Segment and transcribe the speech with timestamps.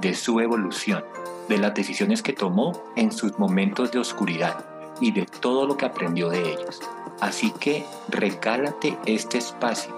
[0.00, 1.04] de su evolución,
[1.48, 4.64] de las decisiones que tomó en sus momentos de oscuridad
[5.00, 6.80] y de todo lo que aprendió de ellos.
[7.20, 9.94] Así que regálate este espacio,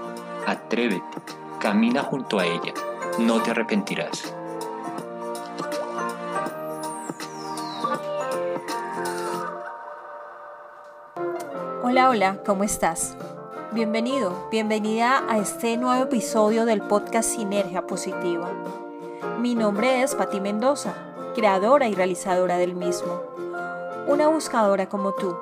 [0.46, 1.18] atrévete,
[1.58, 2.72] camina junto a ella,
[3.18, 4.34] no te arrepentirás.
[11.82, 13.16] Hola, hola, ¿cómo estás?
[13.72, 18.50] Bienvenido, bienvenida a este nuevo episodio del podcast Sinergia Positiva.
[19.40, 20.92] Mi nombre es Pati Mendoza,
[21.34, 23.22] creadora y realizadora del mismo.
[24.06, 25.34] Una buscadora como tú.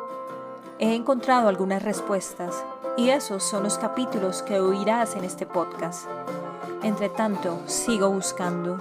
[0.78, 2.54] He encontrado algunas respuestas
[2.96, 6.06] y esos son los capítulos que oirás en este podcast.
[6.84, 8.78] Entre tanto, sigo buscando.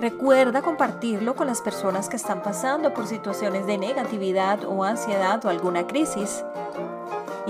[0.00, 5.48] Recuerda compartirlo con las personas que están pasando por situaciones de negatividad o ansiedad o
[5.48, 6.44] alguna crisis.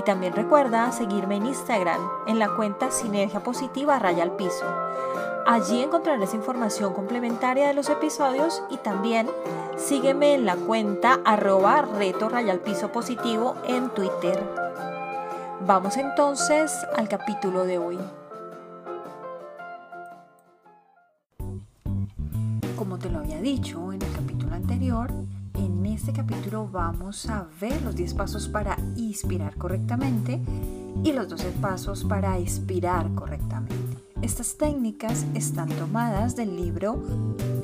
[0.03, 4.67] Y también recuerda seguirme en Instagram en la cuenta Sinergia Positiva Raya al Piso.
[5.47, 9.31] Allí encontrarás información complementaria de los episodios y también
[9.77, 14.43] sígueme en la cuenta arroba reto raya al piso positivo en Twitter.
[15.67, 17.99] Vamos entonces al capítulo de hoy.
[23.03, 25.11] te lo había dicho en el capítulo anterior,
[25.93, 30.41] este capítulo vamos a ver los 10 pasos para inspirar correctamente
[31.05, 33.99] y los 12 pasos para expirar correctamente.
[34.23, 37.03] Estas técnicas están tomadas del libro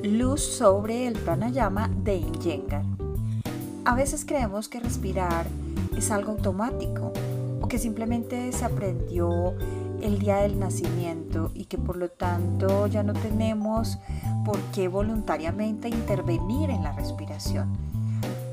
[0.03, 2.83] Luz sobre el pranayama de Iyengar.
[3.85, 5.47] A veces creemos que respirar
[5.97, 7.11] es algo automático
[7.61, 9.55] o que simplemente se aprendió
[10.01, 13.97] el día del nacimiento y que por lo tanto ya no tenemos
[14.45, 17.88] por qué voluntariamente intervenir en la respiración.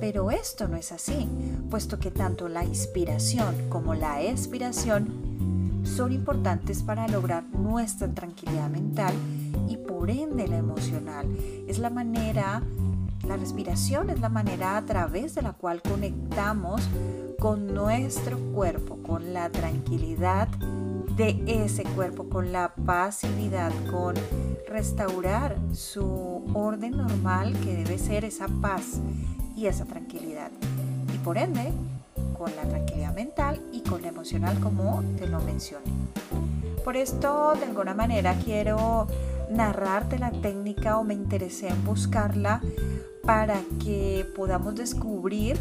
[0.06, 1.28] Pero esto no es así,
[1.68, 9.12] puesto que tanto la inspiración como la expiración son importantes para lograr nuestra tranquilidad mental
[9.68, 11.26] y por ende la emocional.
[11.66, 12.62] Es la manera,
[13.26, 16.82] la respiración es la manera a través de la cual conectamos
[17.40, 20.46] con nuestro cuerpo, con la tranquilidad
[21.16, 24.14] de ese cuerpo, con la pasividad, con
[24.68, 29.00] restaurar su orden normal que debe ser esa paz
[29.56, 30.50] y esa tranquilidad.
[31.14, 31.72] Y por ende,
[32.36, 35.90] con la tranquilidad mental y con la emocional como te lo mencioné.
[36.84, 39.08] Por esto, de alguna manera, quiero
[39.50, 42.60] narrarte la técnica o me interesé en buscarla
[43.22, 45.58] para que podamos descubrir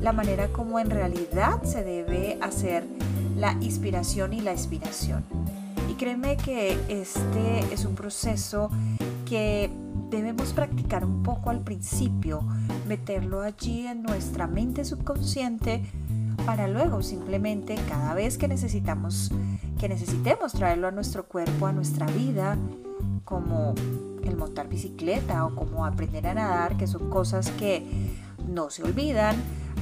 [0.00, 2.86] la manera como en realidad se debe hacer
[3.36, 5.24] la inspiración y la expiración.
[5.90, 8.70] Y créeme que este es un proceso
[9.26, 9.70] que
[10.10, 12.42] debemos practicar un poco al principio,
[12.88, 15.82] meterlo allí en nuestra mente subconsciente
[16.46, 19.30] para luego simplemente cada vez que necesitamos
[19.78, 22.56] que necesitemos traerlo a nuestro cuerpo, a nuestra vida,
[23.24, 23.74] como
[24.24, 27.86] el montar bicicleta o como aprender a nadar, que son cosas que
[28.48, 29.36] no se olvidan,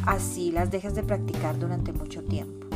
[0.05, 2.67] así las dejes de practicar durante mucho tiempo.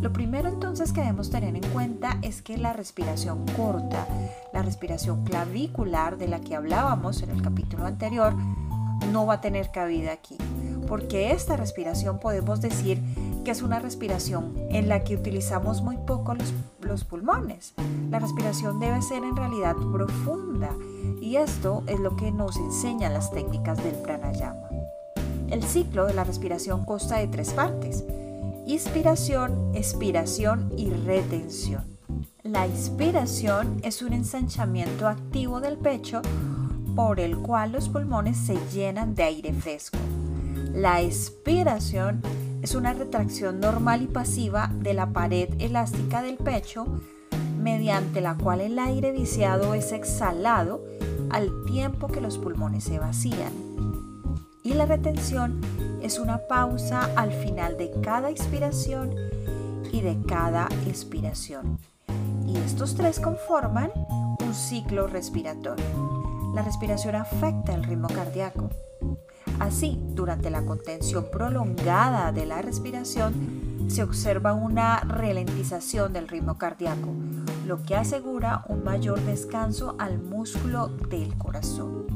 [0.00, 4.06] Lo primero entonces que debemos tener en cuenta es que la respiración corta,
[4.52, 8.34] la respiración clavicular de la que hablábamos en el capítulo anterior,
[9.16, 10.36] no va a tener cabida aquí,
[10.86, 13.02] porque esta respiración podemos decir
[13.46, 17.72] que es una respiración en la que utilizamos muy poco los, los, pulmones.
[18.10, 20.68] La respiración debe ser en realidad profunda
[21.22, 24.68] y esto es lo que nos enseñan las técnicas del pranayama.
[25.48, 28.04] El ciclo de la respiración consta de tres partes
[28.66, 31.96] inspiración, expiración y retención.
[32.42, 36.20] La inspiración es un ensanchamiento activo del pecho
[36.96, 39.98] por el cual los pulmones se llenan de aire fresco.
[40.72, 42.22] La expiración
[42.62, 46.86] es una retracción normal y pasiva de la pared elástica del pecho
[47.60, 50.82] mediante la cual el aire viciado es exhalado
[51.30, 53.52] al tiempo que los pulmones se vacían.
[54.62, 55.60] Y la retención
[56.02, 59.14] es una pausa al final de cada inspiración
[59.92, 61.78] y de cada expiración.
[62.46, 63.90] Y estos tres conforman
[64.40, 66.15] un ciclo respiratorio.
[66.56, 68.70] La respiración afecta el ritmo cardíaco.
[69.60, 77.12] Así, durante la contención prolongada de la respiración, se observa una ralentización del ritmo cardíaco,
[77.66, 82.06] lo que asegura un mayor descanso al músculo del corazón.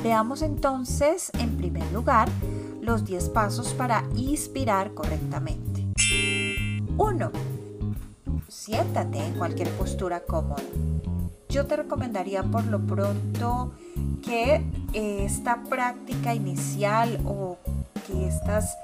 [0.00, 2.28] Veamos entonces, en primer lugar,
[2.80, 5.84] los 10 pasos para inspirar correctamente.
[6.98, 7.30] 1.
[8.46, 10.62] Siéntate en cualquier postura cómoda.
[11.48, 13.72] Yo te recomendaría por lo pronto
[14.24, 17.58] que esta práctica inicial o
[18.06, 18.76] que estas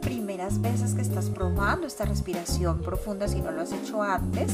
[0.00, 4.52] primeras veces que estás probando esta respiración profunda, si no lo has hecho antes,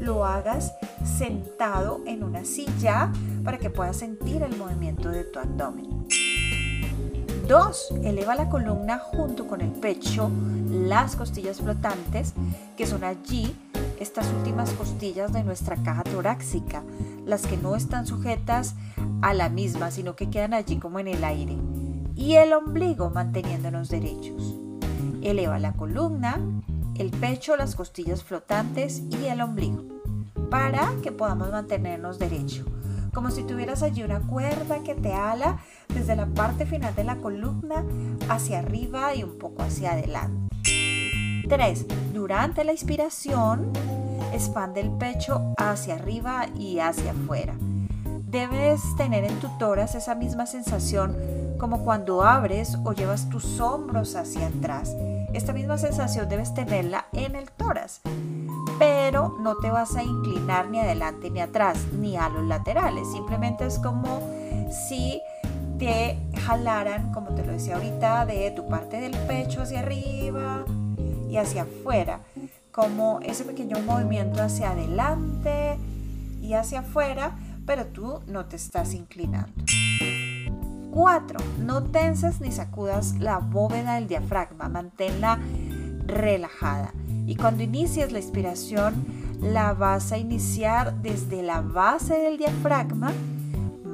[0.00, 0.72] lo hagas
[1.04, 3.10] sentado en una silla
[3.42, 6.06] para que puedas sentir el movimiento de tu abdomen.
[7.46, 7.94] 2.
[8.04, 10.30] Eleva la columna junto con el pecho,
[10.70, 12.32] las costillas flotantes,
[12.76, 13.54] que son allí
[14.00, 16.82] estas últimas costillas de nuestra caja torácica,
[17.26, 18.74] las que no están sujetas
[19.20, 21.56] a la misma, sino que quedan allí como en el aire.
[22.16, 24.56] Y el ombligo manteniéndonos derechos.
[25.22, 26.40] Eleva la columna,
[26.96, 29.84] el pecho, las costillas flotantes y el ombligo,
[30.50, 32.66] para que podamos mantenernos derechos
[33.14, 35.58] como si tuvieras allí una cuerda que te ala
[35.88, 37.84] desde la parte final de la columna
[38.28, 40.56] hacia arriba y un poco hacia adelante.
[41.48, 41.86] 3.
[42.12, 43.70] Durante la inspiración,
[44.32, 47.54] expande el pecho hacia arriba y hacia afuera.
[48.24, 51.16] Debes tener en tu tórax esa misma sensación
[51.58, 54.94] como cuando abres o llevas tus hombros hacia atrás.
[55.32, 58.00] Esta misma sensación debes tenerla en el tórax
[58.78, 63.10] pero no te vas a inclinar ni adelante ni atrás, ni a los laterales.
[63.12, 64.20] Simplemente es como
[64.88, 65.20] si
[65.78, 70.64] te jalaran, como te lo decía ahorita, de tu parte del pecho hacia arriba
[71.28, 72.20] y hacia afuera,
[72.70, 75.78] como ese pequeño movimiento hacia adelante
[76.40, 77.36] y hacia afuera,
[77.66, 79.64] pero tú no te estás inclinando.
[80.92, 81.38] 4.
[81.60, 85.40] No tenses ni sacudas la bóveda del diafragma, manténla
[86.06, 86.92] relajada.
[87.26, 89.04] Y cuando inicies la inspiración,
[89.40, 93.12] la vas a iniciar desde la base del diafragma,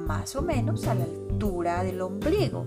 [0.07, 2.67] más o menos a la altura del ombligo.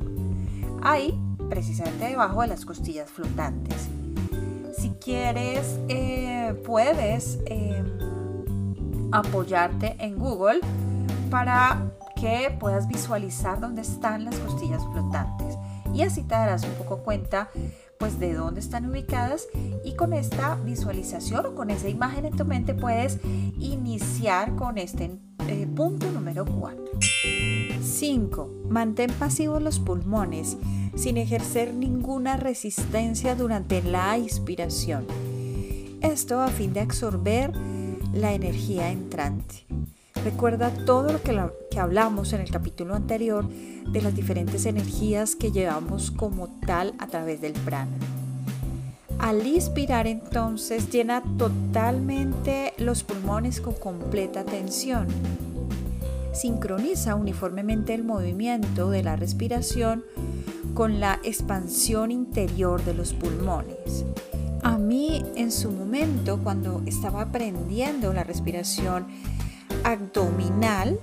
[0.82, 3.88] Ahí, precisamente debajo de las costillas flotantes.
[4.78, 7.86] Si quieres, eh, puedes em,
[9.12, 10.60] apoyarte en Google
[11.30, 15.56] para que puedas visualizar dónde están las costillas flotantes.
[15.94, 17.50] Y así te darás un poco cuenta
[18.00, 19.48] pues de dónde están ubicadas
[19.86, 23.20] y con esta visualización o con esa imagen en tu mente puedes
[23.60, 25.12] iniciar con este
[25.48, 27.13] eh, punto número 4.
[28.04, 28.66] 5.
[28.68, 30.58] Mantén pasivos los pulmones
[30.94, 35.06] sin ejercer ninguna resistencia durante la inspiración.
[36.02, 37.54] Esto a fin de absorber
[38.14, 39.66] la energía entrante.
[40.22, 41.42] Recuerda todo lo que,
[41.72, 47.08] que, hablamos en el capítulo anterior de las diferentes energías que llevamos como tal a
[47.08, 47.96] través del prana.
[49.18, 55.08] Al inspirar entonces llena totalmente los pulmones con completa tensión.
[56.34, 60.04] Sincroniza uniformemente el movimiento de la respiración
[60.74, 64.06] con la expansión interior de los pulmones.
[64.64, 69.06] A mí en su momento, cuando estaba aprendiendo la respiración,
[69.84, 71.00] abdominal,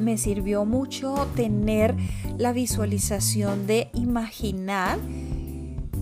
[0.00, 1.94] me sirvió mucho tener
[2.38, 4.98] la visualización de imaginar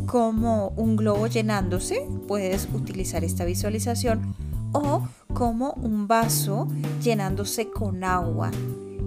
[0.07, 4.35] como un globo llenándose, puedes utilizar esta visualización,
[4.73, 5.07] o
[5.39, 6.67] como un vaso
[7.01, 8.51] llenándose con agua.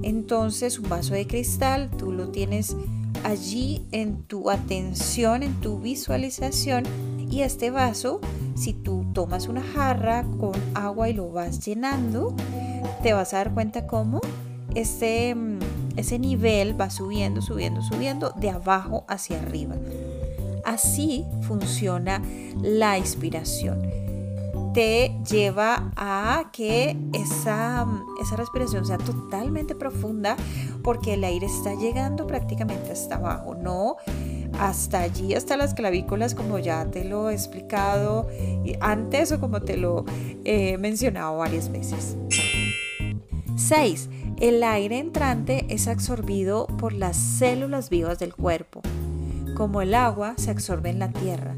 [0.01, 2.77] Entonces un vaso de cristal, tú lo tienes
[3.25, 6.85] allí en tu atención, en tu visualización,
[7.29, 8.21] y este vaso,
[8.55, 12.33] si tú tomas una jarra con agua y lo vas llenando,
[13.03, 14.21] te vas a dar cuenta cómo
[14.73, 15.59] ese, mm,
[15.97, 19.75] ese nivel va subiendo, subiendo, subiendo de abajo hacia arriba.
[20.63, 22.21] Así funciona
[22.61, 24.10] la inspiración.
[24.73, 27.85] Te lleva a que esa,
[28.21, 30.37] esa respiración sea totalmente profunda
[30.83, 33.97] porque el aire está llegando prácticamente hasta abajo, no
[34.59, 38.27] hasta allí, hasta las clavículas, como ya te lo he explicado
[38.79, 40.05] antes o como te lo
[40.45, 42.17] he mencionado varias veces.
[43.55, 44.09] 6.
[44.39, 48.81] El aire entrante es absorbido por las células vivas del cuerpo,
[49.55, 51.55] como el agua se absorbe en la tierra.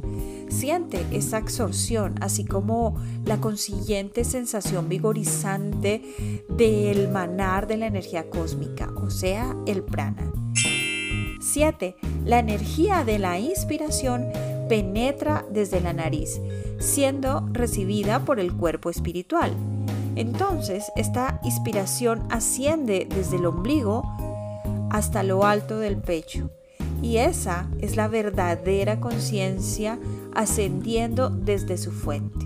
[0.53, 2.95] Siente esa absorción, así como
[3.25, 6.01] la consiguiente sensación vigorizante
[6.47, 10.31] del manar de la energía cósmica, o sea, el prana.
[11.41, 11.95] 7.
[12.25, 14.27] La energía de la inspiración
[14.69, 16.39] penetra desde la nariz,
[16.79, 19.53] siendo recibida por el cuerpo espiritual.
[20.15, 24.03] Entonces, esta inspiración asciende desde el ombligo
[24.91, 26.51] hasta lo alto del pecho
[27.01, 29.99] Y esa es la verdadera conciencia
[30.35, 32.45] ascendiendo desde su fuente.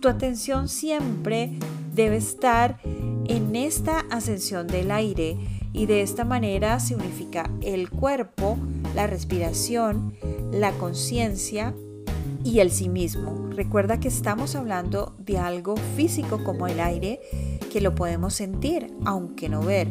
[0.00, 1.58] Tu atención siempre
[1.94, 2.78] debe estar
[3.26, 5.38] en esta ascensión del aire
[5.72, 8.56] y de esta manera se unifica el cuerpo,
[8.94, 10.14] la respiración,
[10.52, 11.74] la conciencia
[12.44, 13.48] y el sí mismo.
[13.50, 17.20] Recuerda que estamos hablando de algo físico como el aire
[17.72, 19.88] que lo podemos sentir, aunque no ver,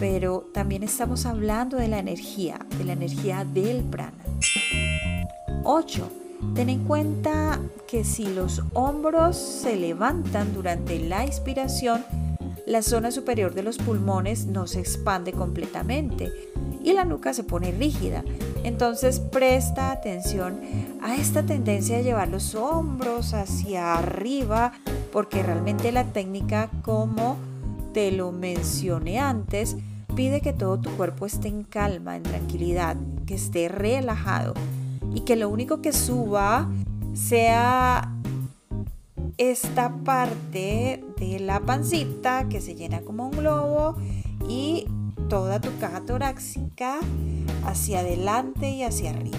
[0.00, 4.24] pero también estamos hablando de la energía, de la energía del prana.
[5.62, 6.19] 8.
[6.54, 12.04] Ten en cuenta que si los hombros se levantan durante la inspiración,
[12.66, 16.32] la zona superior de los pulmones no se expande completamente
[16.82, 18.24] y la nuca se pone rígida.
[18.64, 20.60] Entonces presta atención
[21.02, 24.72] a esta tendencia de llevar los hombros hacia arriba
[25.12, 27.36] porque realmente la técnica como
[27.92, 29.76] te lo mencioné antes
[30.14, 34.54] pide que todo tu cuerpo esté en calma, en tranquilidad, que esté relajado
[35.14, 36.68] y que lo único que suba
[37.14, 38.14] sea
[39.38, 43.96] esta parte de la pancita que se llena como un globo
[44.48, 44.86] y
[45.28, 46.98] toda tu caja torácica
[47.64, 49.38] hacia adelante y hacia arriba.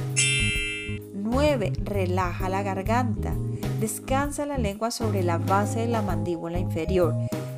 [1.13, 1.73] 9.
[1.83, 3.33] Relaja la garganta.
[3.79, 7.13] Descansa la lengua sobre la base de la mandíbula inferior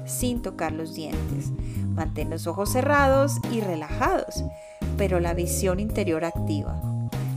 [0.05, 1.51] sin tocar los dientes.
[1.95, 4.43] Mantén los ojos cerrados y relajados,
[4.97, 6.92] pero la visión interior activa.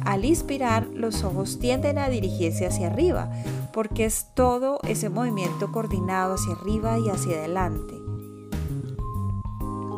[0.06, 3.28] Al inspirar, los ojos tienden a dirigirse hacia arriba,
[3.72, 7.94] porque es todo ese movimiento coordinado hacia arriba y hacia adelante.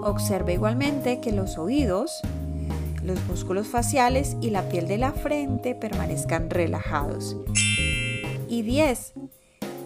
[0.03, 2.11] Observa igualmente que los oídos,
[3.05, 7.37] los músculos faciales y la piel de la frente permanezcan relajados.
[8.49, 9.13] Y 10.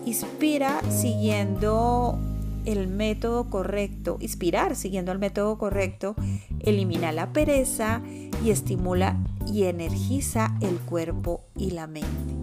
[0.07, 2.17] Inspira siguiendo
[2.65, 6.15] el método correcto, inspirar siguiendo el método correcto,
[6.61, 8.03] elimina la pereza
[8.45, 12.43] y estimula y energiza el cuerpo y la mente.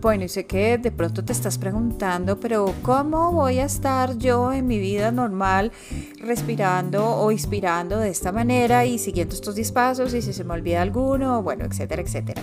[0.00, 4.52] Bueno, y sé que de pronto te estás preguntando, pero ¿cómo voy a estar yo
[4.52, 5.72] en mi vida normal
[6.20, 10.54] respirando o inspirando de esta manera y siguiendo estos 10 pasos y si se me
[10.54, 12.40] olvida alguno, bueno, etcétera, etcétera?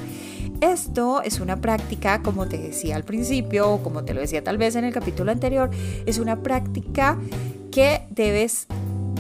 [0.60, 4.58] Esto es una práctica, como te decía al principio, o como te lo decía tal
[4.58, 5.70] vez en el capítulo anterior,
[6.06, 7.18] es una práctica
[7.72, 8.68] que debes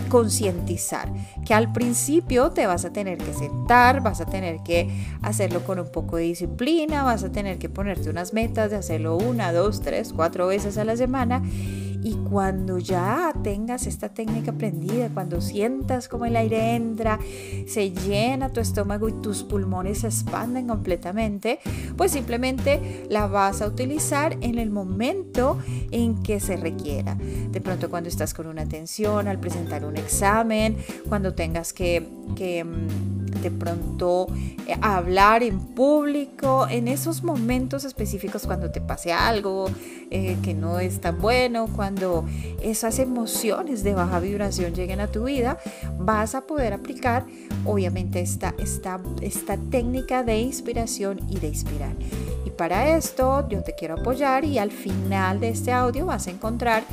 [0.05, 1.11] concientizar
[1.45, 4.89] que al principio te vas a tener que sentar, vas a tener que
[5.21, 9.17] hacerlo con un poco de disciplina, vas a tener que ponerte unas metas de hacerlo
[9.17, 11.41] una, dos, tres, cuatro veces a la semana
[12.05, 17.17] y cuando ya tengas esta técnica aprendida, cuando sientas como el aire entra,
[17.65, 21.57] se llena tu estómago y tus pulmones se expanden completamente,
[21.97, 25.57] pues simplemente la vas a utilizar en el momento
[25.89, 27.15] en que se requiera.
[27.15, 30.77] De pronto cuando estás con una tensión, al presentar un examen,
[31.09, 34.27] cuando tengas que, mm, de pronto
[34.67, 39.69] eh, hablar en público, en esos momentos específicos cuando te pase algo
[40.11, 42.25] eh, que no es tan bueno, cuando
[42.61, 45.57] esas emociones de baja vibración lleguen a tu vida,
[45.99, 47.25] vas a poder aplicar
[47.65, 51.93] obviamente esta, esta, esta técnica de inspiración y de inspirar.
[52.45, 56.31] Y para esto yo te quiero apoyar y al final de este audio vas a
[56.31, 56.83] encontrar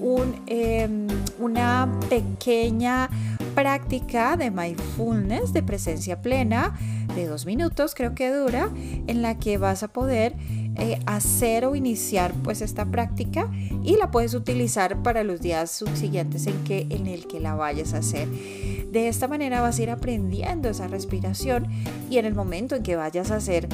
[0.00, 1.06] un, em,
[1.38, 3.08] una pequeña
[3.56, 6.78] práctica de mindfulness, de presencia plena,
[7.14, 8.70] de dos minutos creo que dura,
[9.06, 10.36] en la que vas a poder
[10.76, 13.50] eh, hacer o iniciar pues esta práctica
[13.82, 17.94] y la puedes utilizar para los días subsiguientes en, que, en el que la vayas
[17.94, 18.28] a hacer.
[18.28, 21.66] De esta manera vas a ir aprendiendo esa respiración
[22.10, 23.68] y en el momento en que vayas a hacer,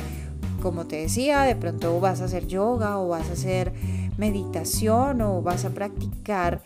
[0.62, 3.72] como te decía, de pronto vas a hacer yoga o vas a hacer
[4.16, 6.62] meditación o vas a practicar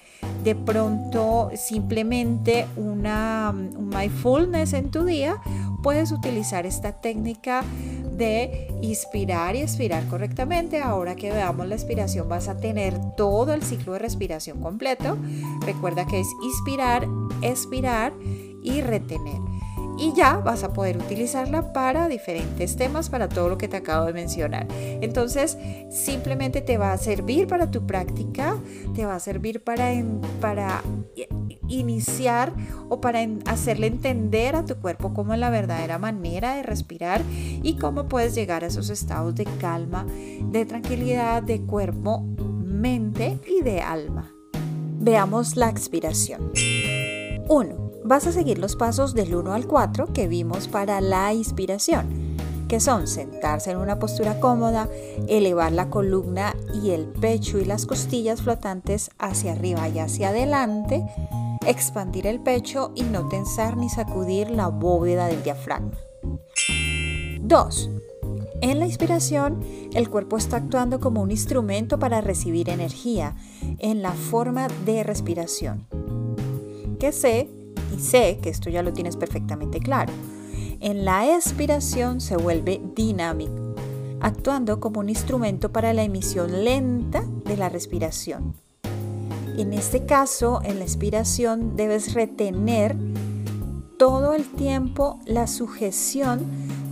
[0.46, 5.42] de pronto simplemente una un mindfulness en tu día,
[5.82, 7.64] puedes utilizar esta técnica
[8.12, 10.80] de inspirar y expirar correctamente.
[10.80, 15.18] Ahora que veamos la expiración vas a tener todo el ciclo de respiración completo.
[15.62, 17.08] Recuerda que es inspirar,
[17.42, 18.12] expirar
[18.62, 19.55] y retener
[19.98, 24.04] y ya vas a poder utilizarla para diferentes temas, para todo lo que te acabo
[24.06, 24.66] de mencionar.
[24.70, 25.56] Entonces,
[25.90, 28.56] simplemente te va a servir para tu práctica,
[28.94, 29.92] te va a servir para,
[30.40, 30.82] para
[31.68, 32.52] iniciar
[32.88, 37.22] o para hacerle entender a tu cuerpo cómo es la verdadera manera de respirar
[37.62, 40.06] y cómo puedes llegar a esos estados de calma,
[40.50, 44.32] de tranquilidad, de cuerpo, mente y de alma.
[44.98, 46.52] Veamos la expiración.
[47.48, 52.36] 1 vas a seguir los pasos del 1 al 4 que vimos para la inspiración,
[52.68, 54.88] que son sentarse en una postura cómoda,
[55.28, 61.04] elevar la columna y el pecho y las costillas flotantes hacia arriba y hacia adelante,
[61.66, 65.92] expandir el pecho y no tensar ni sacudir la bóveda del diafragma.
[67.40, 67.90] 2.
[68.62, 69.60] En la inspiración,
[69.92, 73.36] el cuerpo está actuando como un instrumento para recibir energía
[73.78, 75.86] en la forma de respiración.
[76.98, 77.50] Que sé,
[77.94, 80.12] y sé que esto ya lo tienes perfectamente claro,
[80.80, 83.74] en la expiración se vuelve dinámico,
[84.20, 88.54] actuando como un instrumento para la emisión lenta de la respiración.
[89.56, 92.94] En este caso, en la expiración debes retener
[93.98, 96.44] todo el tiempo la sujeción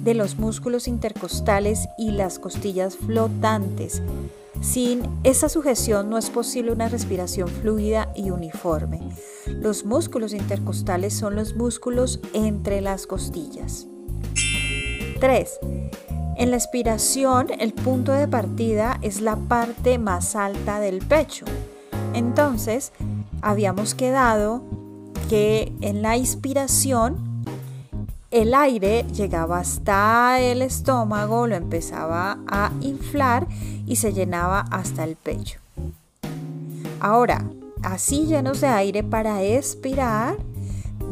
[0.03, 4.03] de los músculos intercostales y las costillas flotantes.
[4.63, 9.01] Sin esa sujeción no es posible una respiración fluida y uniforme.
[9.47, 13.87] Los músculos intercostales son los músculos entre las costillas.
[15.21, 15.59] 3.
[16.37, 21.45] En la expiración, el punto de partida es la parte más alta del pecho.
[22.13, 22.93] Entonces,
[23.43, 24.63] habíamos quedado
[25.29, 27.45] que en la inspiración
[28.31, 33.47] el aire llegaba hasta el estómago, lo empezaba a inflar
[33.87, 35.61] y se llenaba hasta el pecho.
[36.99, 37.45] Ahora,
[37.85, 40.37] así llenos de aire para expirar,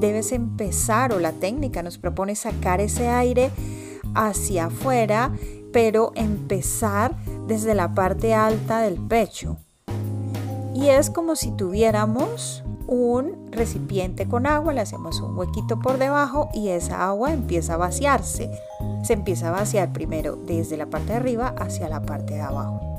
[0.00, 3.50] debes empezar o la técnica nos propone sacar ese aire
[4.14, 5.32] hacia afuera,
[5.72, 9.56] pero empezar desde la parte alta del pecho.
[10.74, 16.48] Y es como si tuviéramos un recipiente con agua, le hacemos un huequito por debajo
[16.52, 18.50] y esa agua empieza a vaciarse.
[19.02, 22.91] Se empieza a vaciar primero desde la parte de arriba hacia la parte de abajo.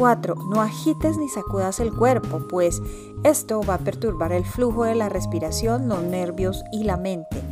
[0.00, 0.34] 4.
[0.34, 2.80] No agites ni sacudas el cuerpo, pues
[3.22, 7.42] esto va a perturbar el flujo de la respiración, los nervios y la mente.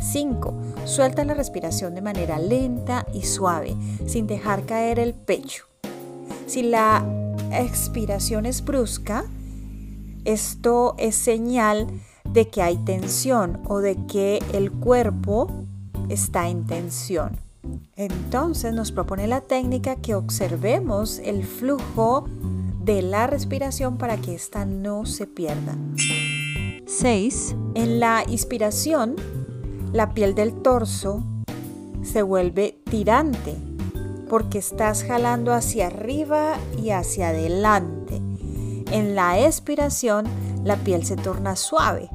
[0.00, 0.54] 5.
[0.84, 5.66] Suelta la respiración de manera lenta y suave, sin dejar caer el pecho.
[6.48, 7.06] Si la
[7.52, 9.24] expiración es brusca,
[10.24, 11.86] esto es señal
[12.24, 15.46] de que hay tensión o de que el cuerpo
[16.08, 17.43] está en tensión.
[17.96, 22.28] Entonces nos propone la técnica que observemos el flujo
[22.82, 25.76] de la respiración para que ésta no se pierda.
[26.86, 27.56] 6.
[27.74, 29.16] En la inspiración
[29.92, 31.22] la piel del torso
[32.02, 33.54] se vuelve tirante
[34.28, 38.20] porque estás jalando hacia arriba y hacia adelante.
[38.90, 40.26] En la expiración,
[40.64, 42.10] la piel se torna suave,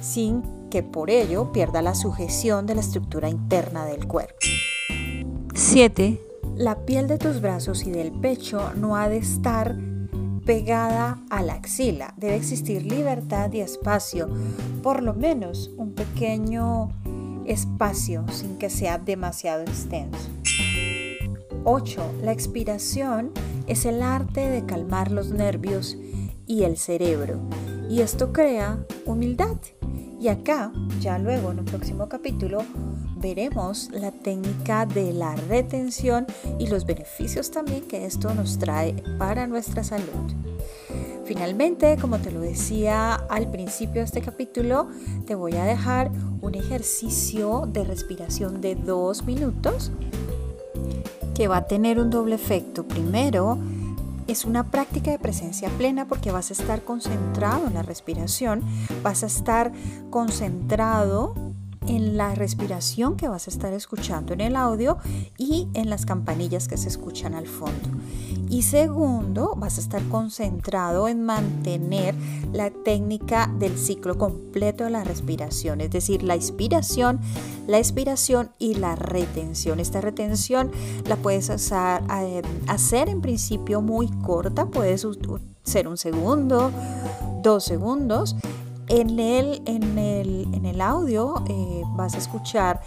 [0.00, 4.38] sin que por ello pierda la sujeción de la estructura interna del cuerpo.
[5.62, 6.18] 7.
[6.56, 9.76] La piel de tus brazos y del pecho no ha de estar
[10.46, 12.14] pegada a la axila.
[12.16, 14.30] Debe existir libertad y espacio,
[14.82, 16.88] por lo menos un pequeño
[17.44, 20.30] espacio sin que sea demasiado extenso.
[21.64, 22.14] 8.
[22.22, 23.30] La expiración
[23.66, 25.98] es el arte de calmar los nervios
[26.46, 27.38] y el cerebro
[27.90, 29.58] y esto crea humildad.
[30.20, 32.62] Y acá, ya luego en un próximo capítulo,
[33.20, 36.26] veremos la técnica de la retención
[36.58, 40.34] y los beneficios también que esto nos trae para nuestra salud.
[41.24, 44.88] Finalmente, como te lo decía al principio de este capítulo,
[45.26, 49.92] te voy a dejar un ejercicio de respiración de dos minutos
[51.34, 52.82] que va a tener un doble efecto.
[52.88, 53.58] Primero,
[54.26, 58.62] es una práctica de presencia plena porque vas a estar concentrado en la respiración,
[59.02, 59.72] vas a estar
[60.10, 61.34] concentrado
[61.86, 64.98] en la respiración que vas a estar escuchando en el audio
[65.38, 67.88] y en las campanillas que se escuchan al fondo.
[68.48, 72.14] Y segundo, vas a estar concentrado en mantener
[72.52, 77.20] la técnica del ciclo completo de la respiración, es decir, la inspiración,
[77.66, 79.78] la expiración y la retención.
[79.78, 80.72] Esta retención
[81.06, 85.06] la puedes eh, hacer en principio muy corta, puedes
[85.62, 86.72] ser un segundo,
[87.42, 88.36] dos segundos
[88.90, 92.80] en el, en el, audio eh, vas a escuchar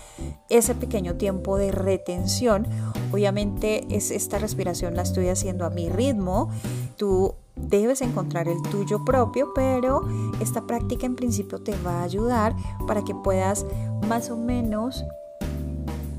[0.50, 2.68] ese pequeño tiempo de retención.
[3.12, 6.50] Obviamente es, esta respiración la estoy haciendo a mi ritmo.
[6.98, 10.02] Tú debes encontrar el tuyo propio, pero
[10.42, 12.54] esta práctica en principio te va a ayudar
[12.86, 13.66] para que puedas
[14.08, 15.06] más o menos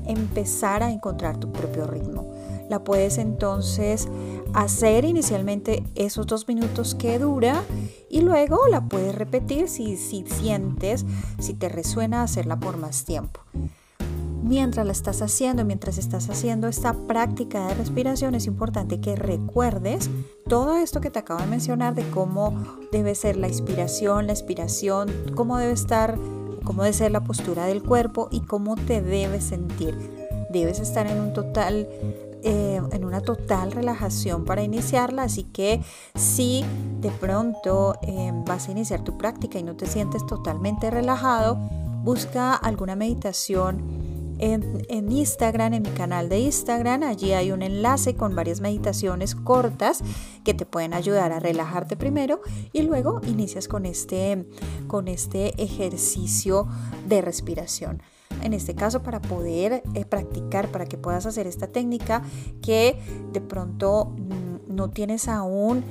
[0.07, 2.33] empezar a encontrar tu propio ritmo.
[2.69, 4.07] La puedes entonces
[4.55, 7.61] hacer inicialmente esos dos minutos que dura
[8.09, 11.05] y luego la puedes repetir si, si sientes,
[11.39, 13.41] si te resuena hacerla por más tiempo.
[14.43, 20.09] Mientras la estás haciendo, mientras estás haciendo esta práctica de respiración, es importante que recuerdes
[20.47, 22.53] todo esto que te acabo de mencionar de cómo
[22.91, 26.17] debe ser la inspiración, la expiración, cómo debe estar,
[26.63, 29.97] cómo debe ser la postura del cuerpo y cómo te debes sentir.
[30.51, 31.89] Debes estar en un total
[32.47, 35.81] eh, en una total relajación para iniciarla, así que
[36.13, 36.63] si
[37.01, 41.55] de pronto eh, vas a iniciar tu práctica y no te sientes totalmente relajado,
[42.03, 47.01] busca alguna meditación en, en, Instagram, en mi canal de Instagram.
[47.01, 50.03] Allí hay un enlace con varias meditaciones cortas
[50.43, 54.45] que te pueden ayudar a relajarte primero y luego inicias con este,
[54.85, 56.67] con este ejercicio
[57.07, 58.03] de respiración.
[58.41, 62.21] En este caso, para poder eh, practicar, para que puedas hacer esta técnica
[62.61, 62.99] que
[63.31, 65.83] de pronto mm, no tienes aún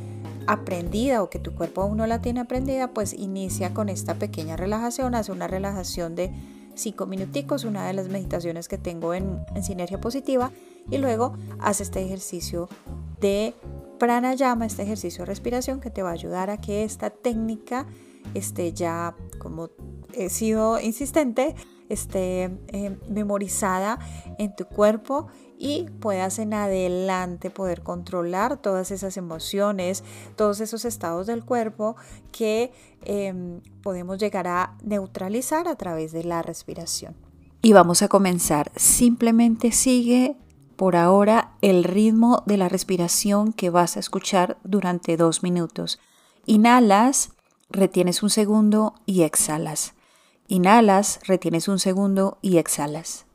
[0.46, 4.56] aprendida o que tu cuerpo aún no la tiene aprendida, pues inicia con esta pequeña
[4.56, 6.32] relajación, hace una relajación de
[6.74, 10.50] 5 minuticos, una de las meditaciones que tengo en, en Sinergia Positiva,
[10.90, 12.68] y luego hace este ejercicio
[13.20, 13.54] de
[13.98, 17.86] pranayama, este ejercicio de respiración que te va a ayudar a que esta técnica
[18.34, 19.70] esté ya, como
[20.12, 21.54] he sido insistente,
[21.88, 23.98] esté eh, memorizada
[24.38, 30.04] en tu cuerpo y puedas en adelante poder controlar todas esas emociones,
[30.36, 31.96] todos esos estados del cuerpo
[32.32, 37.14] que em, podemos llegar a neutralizar a través de la respiración.
[37.62, 38.72] Y vamos a comenzar.
[38.76, 40.36] Simplemente sigue
[40.76, 45.98] por ahora el ritmo de la respiración que vas a escuchar durante dos minutos.
[46.46, 47.30] Inhalas,
[47.70, 49.94] retienes un segundo y exhalas.
[50.54, 53.26] Inhalas, retienes un segundo y exhalas.